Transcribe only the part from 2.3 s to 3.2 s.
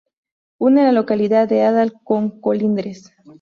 Colindres.